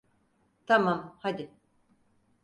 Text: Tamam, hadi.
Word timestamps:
Tamam, 0.67 1.15
hadi. 1.19 1.51